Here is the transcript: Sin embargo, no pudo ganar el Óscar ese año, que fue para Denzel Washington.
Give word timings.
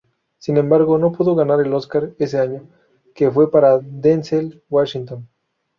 Sin 0.39 0.57
embargo, 0.57 0.97
no 0.97 1.11
pudo 1.11 1.35
ganar 1.35 1.59
el 1.61 1.71
Óscar 1.75 2.15
ese 2.17 2.39
año, 2.39 2.67
que 3.13 3.29
fue 3.29 3.51
para 3.51 3.77
Denzel 3.77 4.63
Washington. 4.67 5.29